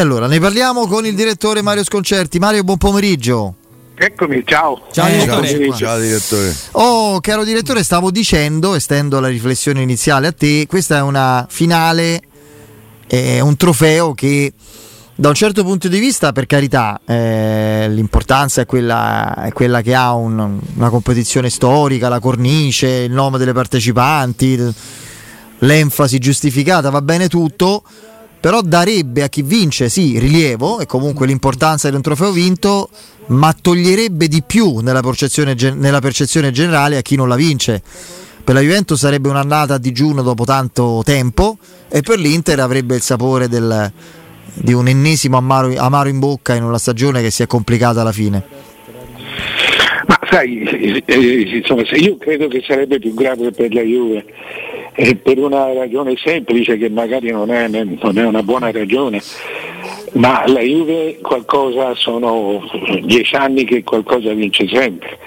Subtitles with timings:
[0.00, 2.38] allora ne parliamo con il direttore Mario Sconcerti.
[2.38, 3.54] Mario, buon pomeriggio.
[3.94, 4.80] Eccomi, ciao.
[4.90, 5.76] Ciao, eh, direttore.
[5.76, 6.56] Ciao direttore.
[6.72, 12.22] Oh, caro direttore, stavo dicendo, estendo la riflessione iniziale a te, questa è una finale,
[13.06, 14.54] è un trofeo che
[15.14, 19.94] da un certo punto di vista, per carità, eh, l'importanza è quella, è quella, che
[19.94, 24.58] ha un, una competizione storica, la cornice, il nome delle partecipanti,
[25.58, 27.82] l'enfasi giustificata, va bene tutto,
[28.40, 32.88] però darebbe a chi vince, sì, rilievo e comunque l'importanza di un trofeo vinto,
[33.26, 37.82] ma toglierebbe di più nella percezione, nella percezione generale a chi non la vince.
[38.42, 43.02] Per la Juventus sarebbe un'annata a digiuno dopo tanto tempo e per l'Inter avrebbe il
[43.02, 43.92] sapore del,
[44.54, 48.12] di un ennesimo amaro, amaro in bocca in una stagione che si è complicata alla
[48.12, 48.42] fine.
[50.06, 54.24] Ma sai, eh, eh, insomma, io credo che sarebbe più grave per la Juve,
[54.94, 59.20] eh, per una ragione semplice che magari non è, non è una buona ragione,
[60.12, 62.62] ma la Juve qualcosa sono
[63.02, 65.18] dieci anni che qualcosa vince sempre.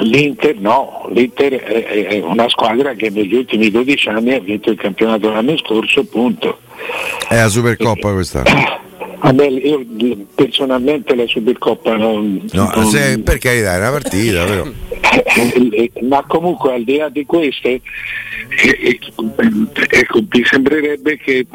[0.00, 5.28] L'Inter no, l'Inter è una squadra che negli ultimi 12 anni ha vinto il campionato
[5.28, 6.60] l'anno scorso, punto.
[7.28, 8.44] È la Supercoppa questa.
[9.20, 9.84] A me, io
[10.34, 12.48] personalmente la Supercoppa non.
[12.52, 14.64] No, non se, per carità è una partita, però.
[16.02, 17.80] Ma comunque al di là di queste,
[18.48, 21.46] ecco, mi sembrerebbe che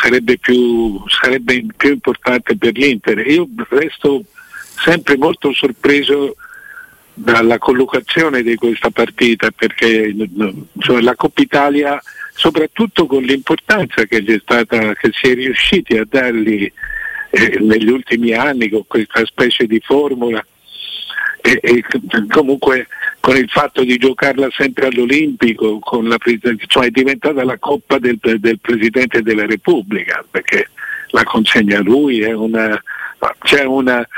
[0.00, 3.26] sarebbe più, sarebbe più importante per l'Inter.
[3.26, 4.22] Io resto
[4.84, 6.36] sempre molto sorpreso
[7.14, 10.12] dalla collocazione di questa partita perché
[10.80, 12.02] cioè, la Coppa Italia
[12.34, 16.70] soprattutto con l'importanza che, stata, che si è riusciti a dargli
[17.30, 20.44] eh, negli ultimi anni con questa specie di formula
[21.46, 21.84] e,
[22.30, 22.86] comunque
[23.20, 26.16] con il fatto di giocarla sempre all'Olimpico, la,
[26.66, 30.70] cioè è diventata la coppa del, del, Presidente della Repubblica, perché
[31.08, 32.20] la consegna a lui,
[33.40, 34.08] c'è una,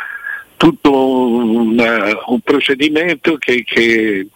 [0.56, 4.28] tutto una, un procedimento che, che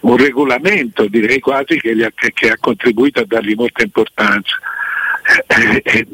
[0.00, 4.58] un regolamento direi quasi che, ha, che ha contribuito a dargli molta importanza.
[5.46, 6.06] Eh, eh,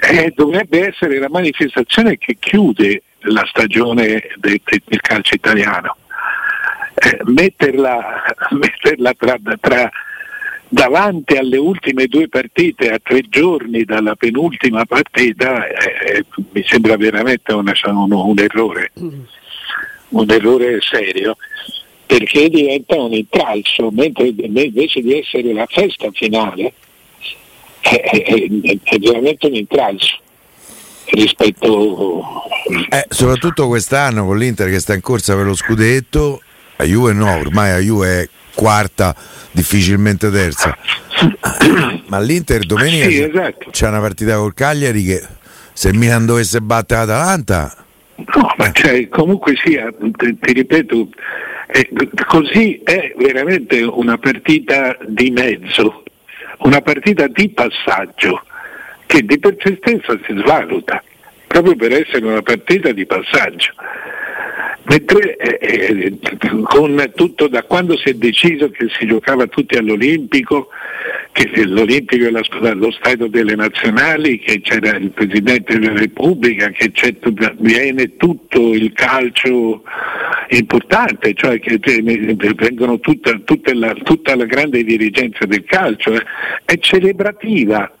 [0.00, 5.96] eh, dovrebbe essere la manifestazione che chiude la stagione de, de, del calcio italiano.
[6.94, 9.90] Eh, metterla, metterla tra, tra,
[10.68, 17.52] davanti alle ultime due partite a tre giorni dalla penultima partita eh, mi sembra veramente
[17.52, 21.36] una, un, un errore, un errore serio
[22.06, 26.74] perché diventa un intralcio, mentre invece di essere la festa finale
[27.80, 30.18] è, è, è veramente un intralcio
[31.12, 32.22] rispetto
[32.90, 36.42] eh, soprattutto quest'anno con l'Inter che sta in corsa per lo scudetto
[36.76, 39.14] a Juve no, ormai a Juve è quarta
[39.50, 40.76] difficilmente terza.
[42.06, 43.70] Ma l'Inter domenica sì, esatto.
[43.70, 45.22] c'è una partita col Cagliari che
[45.72, 47.76] se il Milan dovesse battere l'Atalanta
[48.16, 51.08] no ma cioè, comunque sia ti, ti ripeto
[51.68, 51.88] eh,
[52.26, 56.02] così è veramente una partita di mezzo,
[56.58, 58.44] una partita di passaggio
[59.12, 61.04] che di per sé stessa si svaluta,
[61.46, 63.72] proprio per essere una partita di passaggio.
[64.84, 66.18] Mentre eh, eh,
[66.62, 70.68] con tutto, da quando si è deciso che si giocava tutti all'Olimpico,
[71.32, 76.90] che l'Olimpico è lo stato delle nazionali, che c'era il Presidente della Repubblica, che
[77.58, 79.82] viene tutto il calcio
[80.48, 86.24] importante, cioè che vengono tutta, tutta, la, tutta la, grande dirigenza del calcio, eh,
[86.64, 87.94] è celebrativa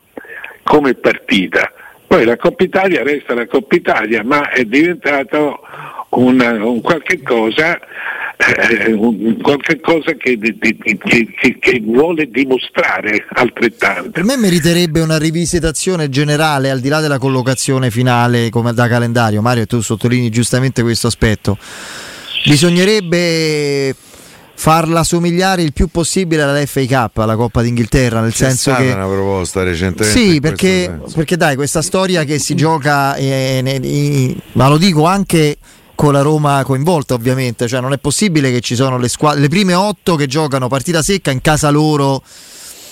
[0.62, 1.72] come partita.
[2.06, 5.60] Poi la Coppa Italia resta la Coppa Italia, ma è diventato
[6.10, 7.78] un, un qualche cosa,
[8.36, 14.10] eh, un qualche cosa che, che, che, che, vuole dimostrare altrettanto.
[14.10, 19.40] Per me meriterebbe una rivisitazione generale al di là della collocazione finale come da calendario.
[19.40, 21.56] Mario, tu sottolinei giustamente questo aspetto.
[22.44, 23.94] Bisognerebbe
[24.62, 28.84] farla somigliare il più possibile alla FA Cup, alla Coppa d'Inghilterra, nel C'è senso stata
[28.84, 30.16] che una proposta recentemente.
[30.16, 35.56] Sì, perché, perché, dai, questa storia che si gioca, eh, eh, ma lo dico anche
[35.96, 39.48] con la Roma coinvolta ovviamente, cioè non è possibile che ci sono le, squadre, le
[39.48, 42.22] prime otto che giocano partita secca in casa loro,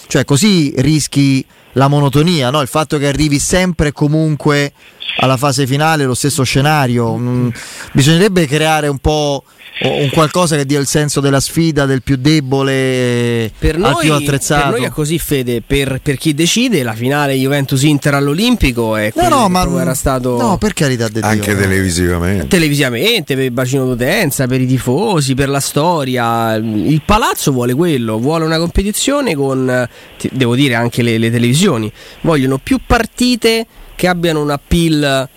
[0.09, 2.61] cioè così rischi la monotonia, no?
[2.61, 4.73] il fatto che arrivi sempre e comunque
[5.19, 7.17] alla fase finale lo stesso scenario.
[7.17, 7.49] Mm,
[7.93, 9.45] bisognerebbe creare un po'
[9.83, 14.13] un qualcosa che dia il senso della sfida del più debole per al noi, più
[14.13, 14.71] attrezzato.
[14.71, 15.63] Per noi è così, Fede.
[15.67, 20.39] Per, per chi decide, la finale Juventus-Inter all'Olimpico è no, no, ma era stato.
[20.39, 21.27] No, per carità di Dio.
[21.27, 22.47] Anche televisivamente.
[22.47, 26.55] Televisivamente, per il bacino d'utenza, per i tifosi, per la storia.
[26.57, 29.89] Il palazzo vuole quello, vuole una competizione con,
[30.31, 31.60] devo dire, anche le, le televisioni.
[32.23, 35.29] Vogliono più partite che abbiano un appeal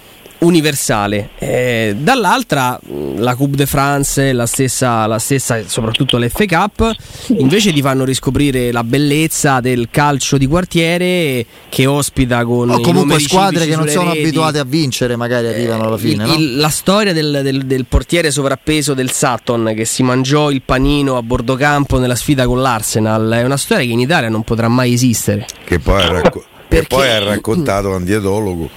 [0.43, 1.29] universale.
[1.39, 2.79] Eh, dall'altra
[3.15, 6.91] la Coupe de France, la stessa, la stessa, soprattutto l'F Cup,
[7.37, 12.69] invece ti fanno riscoprire la bellezza del calcio di quartiere che ospita con...
[12.69, 14.23] O comunque squadre che non sono reti.
[14.23, 16.23] abituate a vincere magari arrivano alla fine.
[16.23, 16.35] Il, no?
[16.35, 21.17] il, la storia del, del, del, portiere sovrappeso del Sutton che si mangiò il panino
[21.17, 24.67] a bordo campo nella sfida con l'Arsenal è una storia che in Italia non potrà
[24.67, 25.45] mai esistere.
[25.63, 26.45] Che poi ha, racco-
[26.87, 28.69] poi ha raccontato un dietologo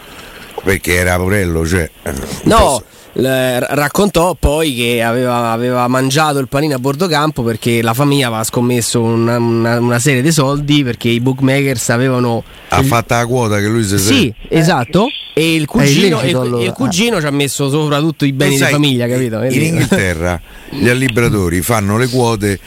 [0.67, 1.89] perché era Porello, cioè.
[2.03, 2.83] Eh, no,
[3.13, 8.43] raccontò poi che aveva, aveva, mangiato il panino a bordo campo perché la famiglia aveva
[8.43, 12.43] scommesso una, una, una serie di soldi perché i bookmakers avevano.
[12.69, 12.87] Ha il...
[12.87, 14.59] fatto la quota che lui si Sì, eh.
[14.59, 15.07] esatto.
[15.33, 16.65] E il cugino, illecito, allora.
[16.65, 19.43] il cugino ci ha messo soprattutto i beni sai, di famiglia, capito?
[19.45, 20.41] In Inghilterra
[20.71, 22.59] gli allibratori fanno le quote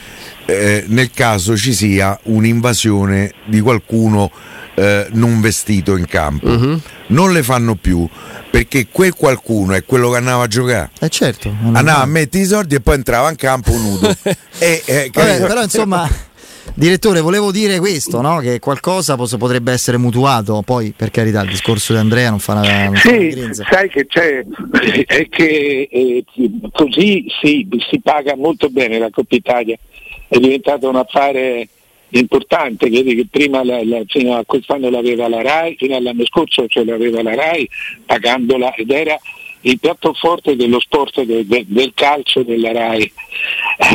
[0.46, 4.30] eh, nel caso ci sia un'invasione di qualcuno
[4.80, 6.48] eh, non vestito in campo.
[6.48, 6.80] Uh-huh.
[7.08, 8.08] Non le fanno più
[8.50, 10.90] perché quel qualcuno è quello che andava a giocare.
[11.00, 11.54] Eh certo.
[11.72, 14.08] Andava a mettere i soldi e poi entrava in campo nudo.
[14.58, 16.28] e, eh, Vabbè, però insomma...
[16.72, 18.38] Direttore, volevo dire questo, no?
[18.38, 22.84] che qualcosa potrebbe essere mutuato, poi per carità il discorso di Andrea non fa una...
[22.84, 24.44] Non sì, fa sai che c'è,
[25.04, 26.24] è che eh,
[26.70, 29.76] così sì, si paga molto bene la Coppa Italia,
[30.28, 31.68] è diventato un affare
[32.10, 36.66] importante, vedi che prima la, la, fino a quest'anno l'aveva la RAI, fino all'anno scorso
[36.66, 37.68] ce l'aveva la RAI
[38.04, 39.18] pagandola ed era
[39.62, 43.12] il piatto forte dello sport de, de, del calcio della RAI.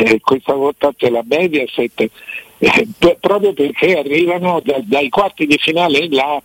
[0.04, 2.10] Eh, questa volta c'è la Mediaset,
[2.58, 2.88] eh,
[3.20, 6.42] proprio perché arrivano da, dai quarti di finale in là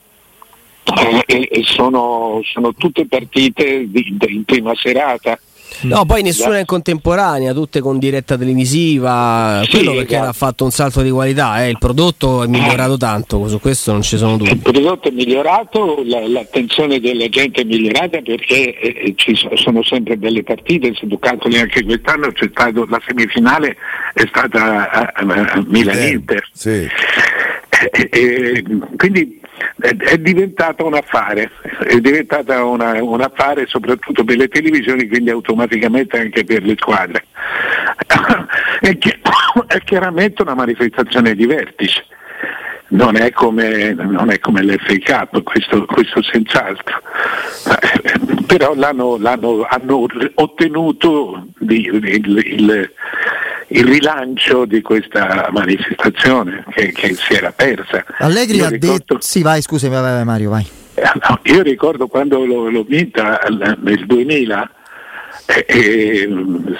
[1.26, 5.40] eh, sono, sono, tutte partite di, in prima serata.
[5.82, 10.30] No, poi nessuna in contemporanea, tutte con diretta televisiva, sì, quello perché esatto.
[10.30, 11.70] ha fatto un salto di qualità, eh.
[11.70, 14.52] il prodotto è migliorato tanto, su questo non ci sono dubbi.
[14.52, 20.18] Il prodotto è migliorato, la, l'attenzione della gente è migliorata perché eh, ci sono sempre
[20.18, 23.76] belle partite, se tu calcoli anche quest'anno c'è stato la semifinale
[24.14, 26.48] è stata a, a, a Milan-Inter.
[26.54, 26.88] Sì.
[27.92, 28.64] E, e,
[28.98, 29.41] quindi
[29.80, 31.52] è, è diventata un affare,
[31.86, 37.26] è diventata una, un affare soprattutto per le televisioni, quindi automaticamente anche per le squadre.
[38.82, 38.98] è,
[39.68, 42.06] è chiaramente una manifestazione di vertice.
[42.94, 47.02] Non è, come, non è come l'FA Cup, questo, questo senz'altro,
[48.04, 50.06] eh, però l'hanno, l'hanno, hanno
[50.36, 52.92] ottenuto il, il, il
[53.74, 58.04] il rilancio di questa manifestazione che, che si era persa.
[58.18, 58.98] Allegri io ha ricordo...
[58.98, 59.18] detto...
[59.22, 60.68] Sì, vai, scusami, vai, vai Mario, vai.
[60.94, 61.10] Eh,
[61.44, 64.72] io ricordo quando l'ho, l'ho vinta nel 2000
[65.46, 66.30] e, e,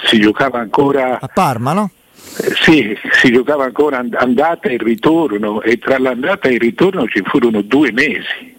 [0.04, 1.18] si giocava ancora...
[1.18, 1.90] A Parma, no?
[2.38, 7.22] Eh, sì, si giocava ancora andata e ritorno e tra l'andata e il ritorno ci
[7.24, 8.50] furono due mesi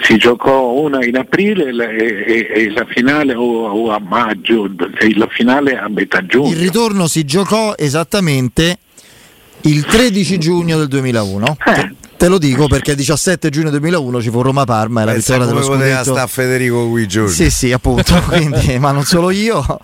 [0.00, 4.68] si giocò una in aprile e, e, e la finale o, o, a maggio
[4.98, 6.50] e la finale a metà giugno.
[6.50, 8.78] Il ritorno si giocò esattamente
[9.62, 11.56] il 13 giugno del 2001.
[11.66, 11.91] Eh.
[12.22, 15.60] Te lo dico perché il 17 giugno 2001 ci fu Roma-Parma e la vittoria dello
[15.60, 16.12] scudetto.
[16.12, 17.32] sta Federico quei giorni.
[17.32, 19.80] Sì, sì, appunto, quindi, ma non solo io.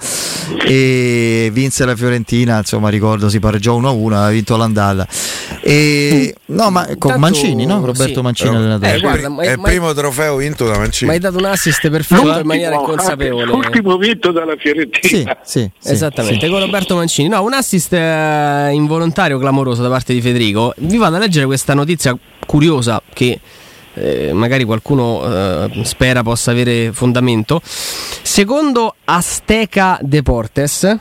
[0.64, 5.04] E vinse la Fiorentina, insomma, ricordo si pareggiò 1-1, ha vinto l'andata.
[5.62, 7.84] E, no, ma con Tanto, Mancini, no?
[7.84, 8.20] Roberto sì.
[8.20, 8.94] Mancini allenatore.
[8.94, 11.08] Eh, guarda, è il primo trofeo vinto da Mancini.
[11.08, 13.46] Ma hai dato un assist perfetto in maniera inconsapevole.
[13.46, 15.36] L'ultimo vinto dalla Fiorentina.
[15.42, 16.52] Sì, sì, sì Esattamente, sì.
[16.52, 17.26] con Roberto Mancini.
[17.26, 20.72] No, un assist eh, involontario clamoroso da parte di Federico.
[20.76, 22.16] Vi vado a leggere questa notizia
[22.48, 23.38] curiosa che
[23.92, 27.60] eh, magari qualcuno eh, spera possa avere fondamento.
[27.62, 30.96] Secondo Azteca Deportes,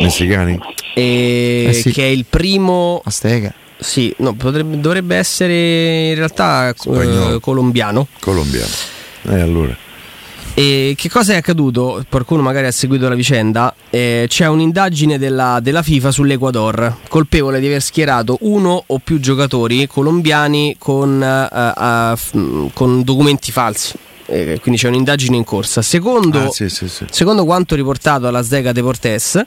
[0.00, 0.56] messicani,
[0.94, 1.90] eh, eh sì.
[1.90, 3.52] che è il primo Azteca.
[3.76, 8.06] Sì, no, potrebbe, dovrebbe essere in realtà eh, colombiano.
[8.20, 8.72] Colombiano.
[9.22, 9.76] E allora.
[10.58, 12.04] E che cosa è accaduto?
[12.10, 13.72] Qualcuno magari ha seguito la vicenda.
[13.90, 19.86] Eh, c'è un'indagine della, della, FIFA sull'Equador, colpevole di aver schierato uno o più giocatori
[19.86, 23.94] colombiani con, uh, uh, con documenti falsi.
[24.26, 25.80] Eh, quindi c'è un'indagine in corsa.
[25.80, 27.06] Secondo, ah, sì, sì, sì.
[27.08, 29.40] secondo quanto riportato alla Zdega Deportes,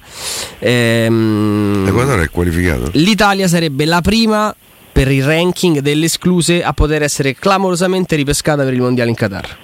[0.60, 2.90] ehm, l'Equador è qualificato.
[2.94, 4.56] L'Italia sarebbe la prima
[4.94, 9.58] per il ranking delle escluse a poter essere clamorosamente ripescata per il mondiale in Qatar.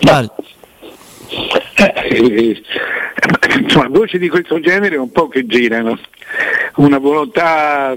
[0.00, 0.32] Mario.
[1.74, 2.62] Eh, eh,
[3.60, 5.98] insomma, voci di questo genere un po' che girano.
[6.76, 7.96] Una volontà,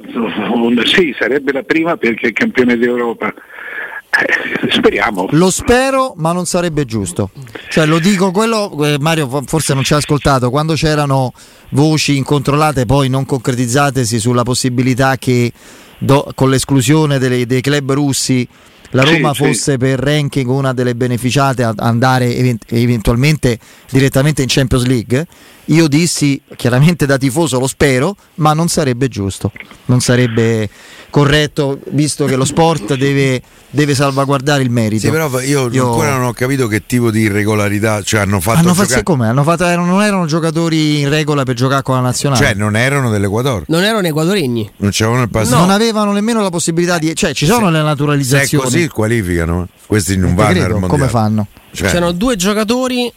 [0.54, 3.34] un- sì, sarebbe la prima perché è campione d'Europa.
[3.34, 5.28] Eh, speriamo.
[5.32, 7.30] Lo spero, ma non sarebbe giusto.
[7.70, 11.32] Cioè, lo dico quello, eh, Mario fo- forse non ci ha ascoltato, quando c'erano
[11.70, 15.52] voci incontrollate poi non concretizzatesi sulla possibilità che
[15.98, 18.46] do- con l'esclusione delle- dei club russi
[18.92, 19.44] la Sì, Roma sì.
[19.46, 23.58] fosse per ranking una delle beneficiate a andare event- eventualmente
[23.90, 25.28] direttamente in Champions League,
[25.72, 29.52] io dissi chiaramente da tifoso lo spero, ma non sarebbe giusto,
[29.86, 30.70] non sarebbe
[31.10, 35.06] corretto visto che lo sport deve, deve salvaguardare il merito.
[35.06, 38.70] Sì, però io, ancora non ho capito che tipo di irregolarità, cioè hanno fatto Hanno
[38.70, 39.28] giocare, fatto come?
[39.28, 42.44] Hanno fatto, erano- non erano giocatori in regola per giocare con la nazionale.
[42.46, 44.72] cioè non erano dell'Equador, Non erano equadoregni.
[44.78, 45.58] non c'erano il passato.
[45.60, 47.16] non avevano nemmeno la possibilità di.
[47.16, 48.64] cioè, ci sono le Se è naturalizzazioni.
[48.64, 50.94] così qualificano, questi non vanno credo, al mondiale.
[50.98, 51.48] come fanno?
[51.74, 53.12] Cioè, C'erano due giocatori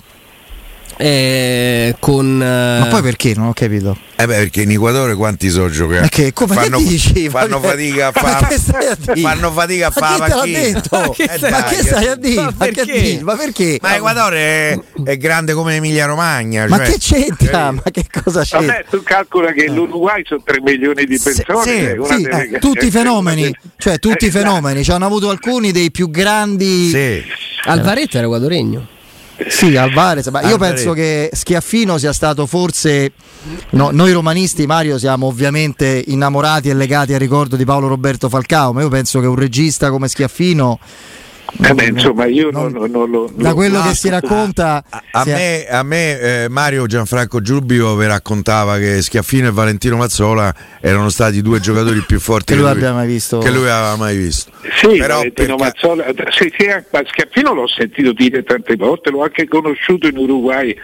[0.96, 2.40] eh, con...
[2.42, 3.34] eh, Ma poi perché?
[3.34, 3.96] Non ho capito.
[4.16, 6.02] eh beh, perché in Equador quanti so giocare?
[6.02, 7.28] Ma che, come fanno, che dici?
[7.28, 10.28] fanno Ma che- fatica a ma fare che fanno fatica a Ma fare chi te
[10.28, 10.60] l'ha panchina.
[10.60, 11.14] detto?
[11.46, 12.42] Eh, Ma che stai a dire?
[12.42, 13.00] Ma Ma, che perché?
[13.00, 13.18] dici?
[13.22, 13.78] Ma perché?
[13.82, 16.66] Ma Equador è, è grande come Emilia Romagna.
[16.68, 17.70] Ma cioè- che c'entra?
[17.72, 18.72] Ma che cosa c'entra?
[18.74, 21.62] Vabbè, tu calcola che l'Uruguay sono 3 milioni di persone.
[21.62, 25.28] sì, Sì, delle- eh, tutti i fenomeni, cioè tutti i Eh, fenomeni, ci hanno avuto
[25.30, 27.22] alcuni dei più grandi Sì.
[27.64, 28.88] Alvaretto era equadoregno.
[29.48, 33.12] Sì, Alvarez, ma io penso che Schiaffino sia stato forse
[33.70, 38.72] no, noi romanisti Mario siamo ovviamente innamorati e legati al ricordo di Paolo Roberto Falcao,
[38.72, 40.78] ma io penso che un regista come Schiaffino
[41.56, 43.30] Eh beh, insomma, io non- non, non lo.
[43.32, 44.82] da lo- quello ah, che si racconta
[45.12, 49.96] A sia- me, a me, eh, Mario Gianfranco Giubio mi raccontava che Schiaffino e Valentino
[49.96, 53.38] Mazzola erano stati i due giocatori più forti Che lui abbia mai visto.
[53.38, 54.50] che lui aveva mai visto.
[54.80, 59.10] Sì, Però Valentino per ca- Mazzola, sì, sì, ma Schiaffino l'ho sentito dire tante volte,
[59.10, 60.74] l'ho anche conosciuto in Uruguay,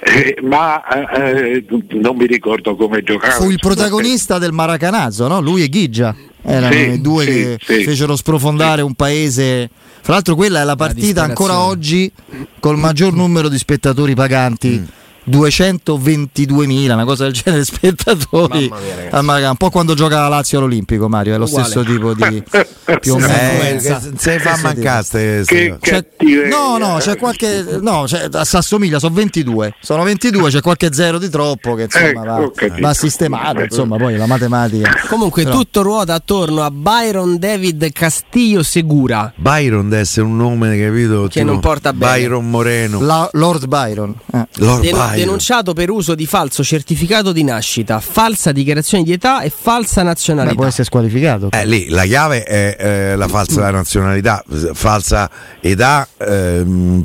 [0.00, 3.34] eh, ma eh, non mi ricordo come giocava.
[3.34, 5.40] fu il protagonista del Maracanazzo, no?
[5.40, 6.16] Lui e Ghigia.
[6.48, 7.84] Erano Sì, i due sì, che sì.
[7.84, 9.68] fecero sprofondare un paese.
[10.00, 12.10] Fra l'altro, quella è la partita ancora oggi
[12.58, 14.86] col maggior numero di spettatori paganti.
[15.28, 18.68] 222.000, una cosa del genere, spettatori.
[18.70, 19.50] Mia, al Maracanã.
[19.50, 21.64] un po' quando gioca la Lazio all'Olimpico, Mario, è lo Uguale.
[21.68, 22.42] stesso tipo di
[23.00, 23.32] più o meno.
[23.80, 23.80] Eh,
[24.16, 26.48] se fa mancare Che, cattiveria.
[26.48, 27.78] no, no, c'è qualche.
[27.80, 29.74] No, c'è, si assomiglia, sono 22.
[29.80, 32.06] Sono 22, c'è qualche zero di troppo che insomma
[32.42, 33.60] Ecco, va, va sistemato.
[33.62, 34.90] Insomma, poi la matematica.
[35.08, 39.32] Comunque Però- tutto ruota attorno a Byron David Castillo Segura.
[39.36, 41.22] Byron deve essere un nome, capito?
[41.24, 42.12] Che Tipo non porta bene.
[42.18, 43.00] Byron Moreno.
[43.00, 44.14] La- Lord Byron.
[44.32, 44.46] eh.
[44.56, 45.17] Lord Byron.
[45.24, 50.54] Denunciato per uso di falso certificato di nascita, falsa dichiarazione di età e falsa nazionalità.
[50.54, 51.50] può essere squalificato.
[51.52, 56.06] Eh, lì la chiave è eh, la falsa nazionalità, falsa età,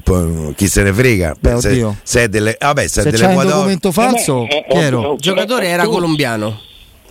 [0.04, 1.36] po- chi se ne frega.
[1.40, 1.98] Beh, se, oddio.
[2.04, 5.14] se è delle, vabbè, se è Se c'è un dell'Equador- documento falso, Eh, eh, Piero.
[5.14, 6.60] Il giocatore era colombiano.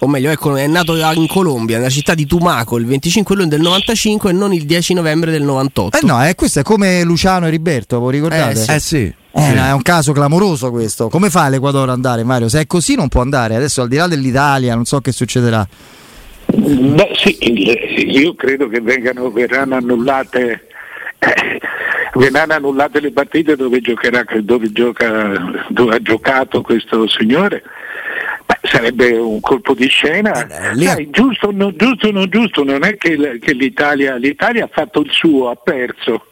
[0.00, 3.61] O meglio, è, è nato in Colombia, nella città di Tumaco, il 25 luglio del
[3.61, 5.97] 95 e non il 10 novembre del 98.
[5.97, 8.52] Eh no, eh, questo è come Luciano e Riberto, voi ricordate?
[8.52, 8.71] Eh, sì.
[8.73, 9.14] Eh sì.
[9.34, 9.54] Eh, sì.
[9.54, 11.08] no, è un caso clamoroso questo.
[11.08, 12.48] Come fa l'Equador ad andare, Mario?
[12.48, 13.56] Se è così non può andare.
[13.56, 15.66] Adesso al di là dell'Italia, non so che succederà.
[16.46, 17.38] Beh, sì,
[18.10, 20.66] io credo che vengano, verranno annullate.
[21.18, 21.60] eh,
[22.14, 25.32] verranno annullate le partite dove, giocherà, dove, gioca,
[25.68, 27.62] dove ha giocato questo signore.
[28.44, 30.46] Beh, sarebbe un colpo di scena.
[30.46, 33.16] Eh, lì- Sai, giusto o non giusto, o non giusto, non è che,
[33.54, 36.26] l'Italia, l'Italia ha fatto il suo, ha perso.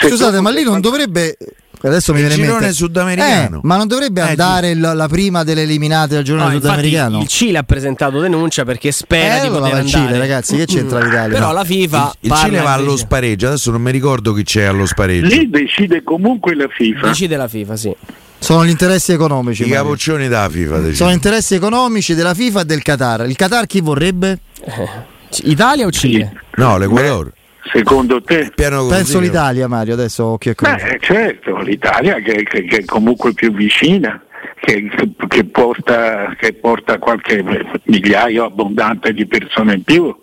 [0.00, 1.36] Se Scusate, ma lì non dovrebbe.
[1.84, 2.74] Adesso mi Il viene girone mente.
[2.76, 3.56] sudamericano.
[3.56, 7.20] Eh, ma non dovrebbe Eh, andare l- la prima delle eliminate del girone No, sudamericano?
[7.20, 9.86] il Cile ha presentato denuncia perché spera Eh, di poter il andare.
[9.88, 11.34] Cile, ragazzi, che c'entra l'Italia?
[11.34, 11.52] Però No.
[11.52, 14.62] la FIFA Il parla Cile va allo invece- spareggio, adesso non mi ricordo chi c'è
[14.64, 15.26] allo spareggio.
[15.26, 17.06] Lì decide comunque la FIFA.
[17.08, 17.94] decide la FIFA, sì.
[18.38, 19.64] Sono gli interessi economici.
[19.66, 20.74] I capoccioni della FIFA.
[20.76, 20.94] decidono.
[20.94, 23.26] Sono interessi economici della FIFA e del Qatar.
[23.28, 24.38] Il Qatar chi vorrebbe?
[25.44, 26.32] Italia o Cile?
[26.56, 27.30] No, l'Equador.
[27.72, 28.52] Secondo te?
[28.54, 29.94] Piano Penso l'Italia, Mario.
[29.94, 30.86] Adesso occhio e croce.
[30.86, 34.22] Beh, certo, l'Italia che, che- che è comunque più vicina,
[34.60, 34.88] che,
[35.28, 37.42] che porta, che porta qualche
[37.84, 40.14] migliaio abbondante di persone in più.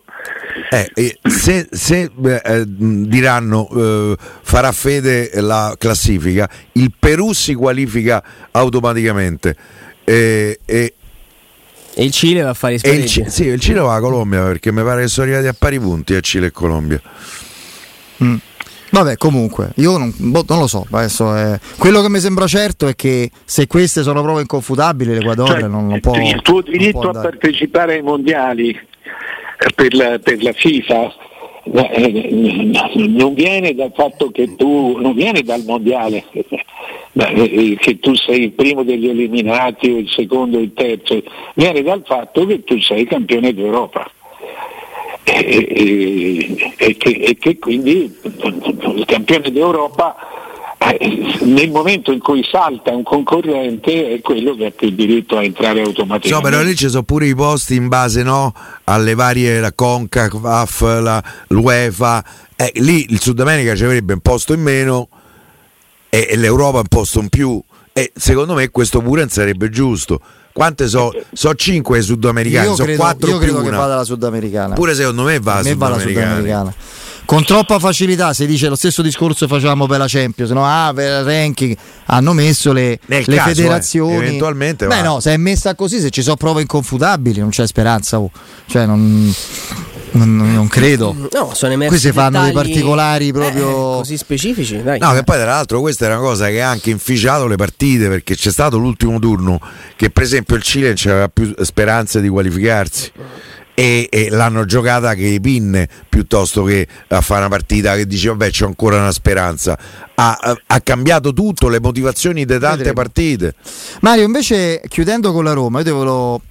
[0.69, 8.23] Eh, eh, se se, eh, diranno eh, farà fede la classifica, il Perù si qualifica
[8.51, 9.55] automaticamente.
[10.03, 10.93] Eh, e,
[12.01, 13.07] E il Cile va a fare i il, spareggi.
[13.07, 15.79] Ci- sì, il Cile va a Colombia perché mi pare che sono arrivati a pari
[15.79, 16.99] punti a Cile e Colombia.
[18.23, 18.35] Mm.
[18.89, 20.85] Vabbè, comunque, io non, boh, non lo so.
[20.89, 25.47] Adesso, eh, quello che mi sembra certo è che se queste sono prove inconfutabili, l'Equador
[25.47, 26.15] Cioè, non, non può.
[26.15, 28.77] il tuo diritto a partecipare ai mondiali
[29.75, 31.13] per la, per la FIFA
[31.63, 36.23] non viene dal fatto che tu non viene dal mondiale
[37.13, 41.21] eh, che tu sei il primo degli eliminati o il secondo o il terzo,
[41.55, 44.09] viene dal fatto che tu sei campione d'Europa.
[45.23, 50.15] E, e, e, che, e che quindi il campione d'Europa
[50.99, 55.43] eh, nel momento in cui salta un concorrente è quello che ha più diritto a
[55.43, 56.29] entrare automaticamente.
[56.29, 58.53] No, però lì ci sono pure i posti in base no,
[58.85, 62.23] alle varie, la CONCACAF, la, l'UEFA,
[62.55, 65.09] eh, lì il Sud America ci avrebbe un posto in meno
[66.09, 67.61] e, e l'Europa un posto in più
[67.93, 70.19] e secondo me questo pure non sarebbe giusto.
[70.53, 71.13] Quante so?
[71.31, 73.77] So 5 sudamericane, io so credo, 4 io credo più che una.
[73.77, 74.75] vada la sudamericana.
[74.75, 76.73] Pure secondo me va A la me va la sudamericana.
[77.31, 80.65] Con troppa facilità si dice lo stesso discorso facciamo per la Champions, no?
[80.65, 84.15] Ah, per il ranking hanno messo le, le caso, eh, federazioni.
[84.17, 85.01] eventualmente Beh, va.
[85.01, 88.19] no, se è messa così, se ci sono prove inconfutabili, non c'è speranza.
[88.19, 88.29] oh.
[88.65, 89.33] Cioè, non,
[90.11, 91.15] non- non credo.
[91.31, 94.99] No, sono emersi Qui si fanno dei particolari proprio- eh, così specifici, dai.
[94.99, 98.09] No, che poi tra l'altro questa è una cosa che ha anche inficiato le partite
[98.09, 99.57] perché c'è stato l'ultimo turno
[99.95, 103.09] che per esempio il Cile non c'aveva più speranze di qualificarsi
[103.81, 108.27] e, e l'hanno giocata che i pinne piuttosto che a fare una partita che dice
[108.27, 109.75] vabbè c'è ancora una speranza.
[110.13, 112.93] Ha, ha- ha cambiato tutto, le motivazioni di tante Vedremo.
[112.93, 113.55] partite.
[114.01, 116.41] Mario, invece, chiudendo con la Roma, io volevo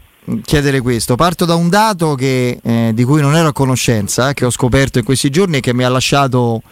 [0.43, 1.15] chiedere questo.
[1.15, 4.51] Parto da un dato che, eh, di cui non ero a conoscenza, eh, che ho
[4.51, 6.63] scoperto in questi giorni e che mi ha lasciato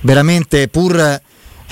[0.00, 0.96] veramente, pur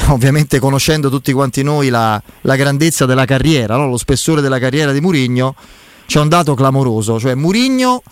[0.09, 3.89] ovviamente conoscendo tutti quanti noi la, la grandezza della carriera, no?
[3.89, 5.55] lo spessore della carriera di Murigno,
[6.11, 8.02] c'è un dato clamoroso, cioè Murigno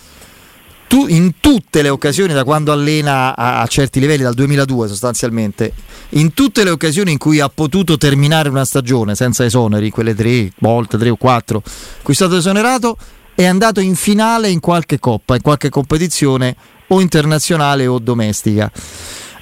[0.86, 5.72] tu- in tutte le occasioni da quando allena a, a certi livelli, dal 2002 sostanzialmente,
[6.10, 10.52] in tutte le occasioni in cui ha potuto terminare una stagione senza esoneri, quelle tre
[10.60, 11.60] volte, tre o quattro,
[12.02, 12.96] cui è stato esonerato,
[13.34, 16.54] è andato in finale in qualche coppa, in qualche competizione
[16.86, 18.70] o internazionale o domestica.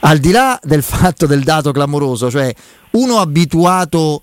[0.01, 2.51] Al di là del fatto del dato clamoroso, cioè
[2.93, 4.23] uno abituato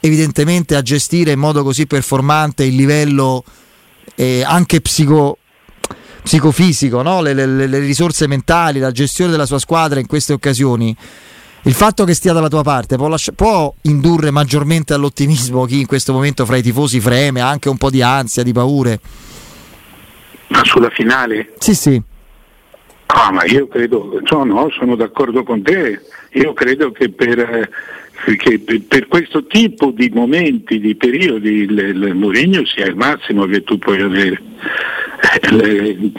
[0.00, 3.44] evidentemente a gestire in modo così performante il livello
[4.14, 5.38] eh, anche psico,
[6.22, 7.20] psicofisico, no?
[7.22, 10.94] le, le- le risorse mentali, la gestione della sua squadra in queste occasioni.
[11.62, 15.86] Il fatto che stia dalla tua parte può, lascia- può indurre maggiormente all'ottimismo chi in
[15.86, 19.00] questo momento fra i tifosi freme, ha anche un po' di ansia, di paure.
[20.48, 21.52] Ma sulla finale?
[21.58, 22.00] Sì, sì.
[23.06, 26.00] Ah, ma io credo, no, no, sono d'accordo con te.
[26.32, 32.14] Io credo che per, eh, che per- questo tipo di momenti, di periodi, il, il
[32.14, 34.40] Mourinho sia il massimo che tu puoi avere.
[35.40, 36.12] Eh, le-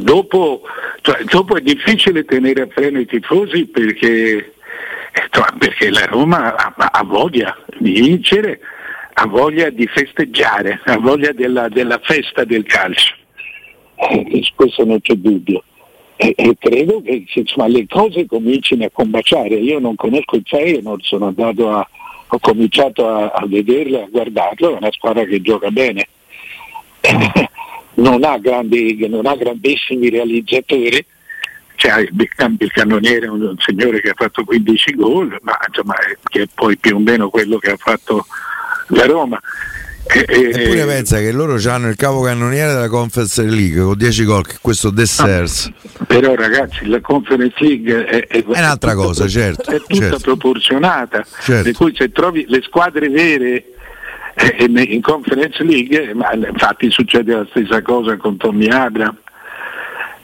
[0.00, 0.62] dopo,
[1.02, 6.54] cioè, dopo è difficile tenere a freno i tifosi perché, eh, cioè, perché la Roma
[6.56, 8.60] ha, ha voglia di vincere,
[9.12, 13.14] ha voglia di festeggiare, ha voglia della, della festa del calcio.
[13.96, 15.62] Eh, questo non c'è dubbio.
[16.16, 19.56] E, e credo che insomma, le cose comincino a combaciare.
[19.56, 21.88] Io non conosco il Feyenoord, sono andato a,
[22.28, 26.08] ho cominciato a, a vederlo, a guardarlo, è una squadra che gioca bene.
[27.94, 31.04] non, ha grandi, non ha grandissimi realizzatori,
[31.76, 36.42] cioè, il, cannoniere è un, un signore che ha fatto 15 gol, ma insomma, che
[36.42, 38.26] è poi più o meno quello che ha fatto
[38.88, 39.40] la Roma.
[40.06, 44.46] E- e- Eppure pensa che loro hanno il capocannoniere della Conference League con 10 gol,
[44.46, 45.70] che questo De Sers.
[46.06, 49.94] Però ragazzi la Conference League è, è- È un'altra è tutta- cosa, certo, È tutta
[49.94, 50.18] certo.
[50.20, 51.24] proporzionata.
[51.40, 51.62] Certo.
[51.62, 53.64] Per cui se trovi le squadre vere
[54.36, 59.16] eh, in- Conference League, eh, ma infatti succede la stessa cosa con Tommy Abram.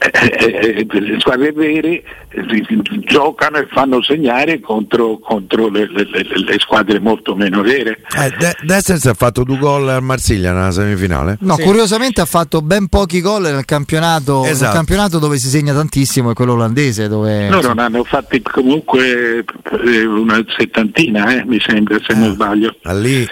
[0.03, 2.65] Eh, eh, eh, le squadre vere eh,
[3.01, 7.99] giocano e fanno segnare contro, contro le, le- le- squadre molto meno vere.
[8.17, 11.37] Eh, De, De Sers ha fatto due gol al Marsiglia nella semifinale.
[11.41, 11.61] No, Sì.
[11.61, 14.73] curiosamente ha fatto ben pochi gol nel campionato, nel Esatto.
[14.75, 17.07] campionato dove si segna tantissimo, è quello olandese.
[17.07, 19.43] Dove, Loro ne hanno fatti comunque
[19.85, 22.75] eh, una settantina, eh, mi sembra, se non sbaglio.
[22.83, 23.27] Ah, lì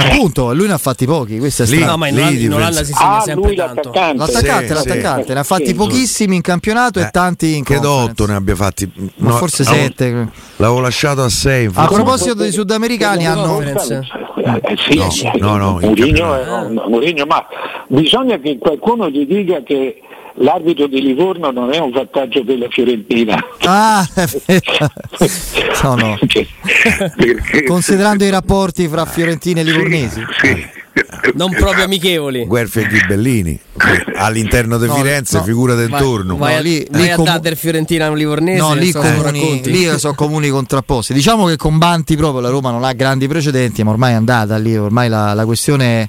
[0.00, 1.38] Appunto, lui ne ha fatti pochi.
[1.38, 1.86] Questo è strano.
[1.86, 3.74] No, ma in lì Olanda, di in Olanda si segna Ah, sempre lui tanto.
[3.92, 4.16] l'attaccante.
[4.18, 5.32] L'attaccante, Sì, l'attaccante, sì.
[5.32, 5.74] ne ha fatti Sì.
[5.74, 8.22] pochissimi in campionato e Eh, tanti in credo conference.
[8.22, 8.92] 8 ne abbia fatti.
[9.16, 10.28] Ma No, forse l'avevo- 7.
[10.56, 11.70] L'avevo lasciato a 6.
[11.74, 13.60] A proposito dei sudamericani, hanno.
[13.60, 15.30] Eh, eh, sì, No, sì.
[15.38, 16.66] no, no, campionato.
[16.66, 17.44] un- Mourinho, ma
[17.88, 20.00] bisogna che qualcuno gli dica che
[20.36, 23.36] l'arbitro di Livorno non è un vantaggio della Fiorentina.
[23.60, 24.06] Ah,
[25.82, 26.18] no, no.
[26.20, 30.20] Perché- Considerando i rapporti fra Fiorentina e Livornesi.
[30.40, 30.82] Sì, sì.
[31.34, 32.44] Non proprio amichevoli.
[32.44, 33.58] Guerfi e Ghibellini
[34.16, 35.42] all'interno di No, Firenze, no.
[35.42, 36.36] figura Vai, d'intorno.
[36.36, 38.58] vai, No, a- lì- lì a comu- Dadder Fiorentina Livornese.
[38.60, 41.12] No, lì, non so, comuni, lì sono comuni contrapposti.
[41.12, 44.56] Diciamo che con Banti proprio la Roma non ha grandi precedenti, ma ormai è andata
[44.56, 46.08] lì, ormai la, la questione è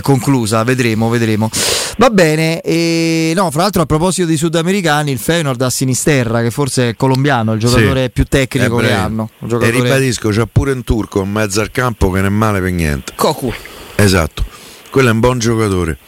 [0.00, 1.50] conclusa, vedremo, vedremo.
[1.96, 6.50] Va bene, e no, fra l'altro a proposito dei sudamericani, il Feyenoord a Sinisterra, che
[6.52, 8.10] forse è colombiano, il giocatore Sì.
[8.10, 9.30] più tecnico Eh, che hanno.
[9.40, 12.34] Un E giocatore- ribadisco, c'è pure un turco in mezzo al campo che non è
[12.34, 13.12] male per niente.
[13.16, 13.52] Cocu.
[13.96, 14.44] Esatto,
[14.90, 15.98] quello è un buon giocatore.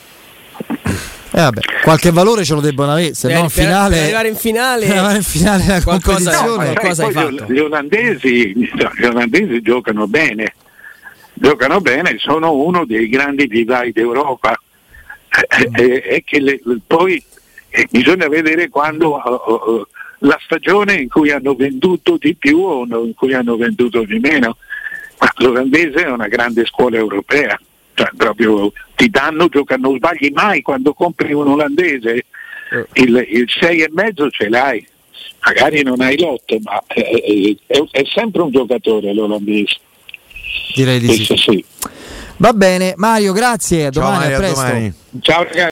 [1.35, 3.95] Eh, vabbè, qualche valore ce lo debbono avere, se Per- no in finale...
[3.97, 6.57] per arrivare in finale- per arrivare in finale della Qualcosa- competizione.
[6.57, 7.53] no, sai, qualcosa hai poi fatto.
[7.53, 10.55] Gli olandesi, gli olandesi giocano bene,
[11.42, 14.57] giocano bene, sono uno dei grandi vivai d'Europa.
[15.28, 17.22] Eh, eh, è che le- poi
[17.70, 19.87] eh, bisogna vedere quando eh, eh,
[20.20, 24.57] la stagione in cui hanno venduto di più o in cui hanno venduto di meno.
[25.18, 27.59] Ma l'olandese è una grande scuola europea,
[27.94, 32.24] cioè proprio ti danno, giocano, non sbagli mai quando compri un olandese,
[32.94, 34.87] il, il 6,5 ce l'hai,
[35.44, 39.78] magari non hai l'otto, ma eh, eh, è, è sempre un giocatore l'olandese.
[40.74, 41.42] Direi di Questo sì.
[41.50, 41.64] sì.
[42.38, 44.61] Va bene, Mario, grazie, a Ciao domani, Mario, a a presto.
[44.66, 44.94] domani.
[45.20, 45.70] Ciao ragazzi.